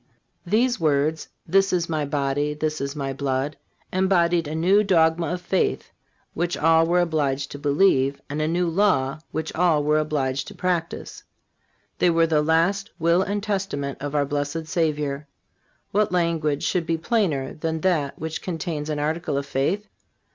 These 0.47 0.79
words: 0.79 1.29
"This 1.45 1.71
is 1.71 1.87
My 1.87 2.05
body; 2.05 2.55
this 2.55 2.81
is 2.81 2.95
My 2.95 3.13
blood," 3.13 3.55
embodied 3.93 4.47
a 4.47 4.55
new 4.55 4.83
dogma 4.83 5.27
of 5.27 5.41
faith 5.41 5.91
which 6.33 6.57
all 6.57 6.87
were 6.87 6.99
obliged 7.01 7.51
to 7.51 7.59
believe, 7.59 8.19
and 8.27 8.41
a 8.41 8.47
new 8.47 8.67
law 8.67 9.19
which 9.29 9.53
all 9.53 9.83
were 9.83 9.99
obliged 9.99 10.47
to 10.47 10.55
practice. 10.55 11.21
They 11.99 12.09
were 12.09 12.25
the 12.25 12.41
last 12.41 12.89
will 12.97 13.21
and 13.21 13.43
testament 13.43 13.99
of 14.01 14.15
our 14.15 14.25
blessed 14.25 14.65
Savior. 14.65 15.27
What 15.91 16.11
language 16.11 16.63
should 16.63 16.87
be 16.87 16.97
plainer 16.97 17.53
than 17.53 17.81
that 17.81 18.17
which 18.17 18.41
contains 18.41 18.89
an 18.89 18.97
article 18.97 19.37
of 19.37 19.45
faith? 19.45 19.87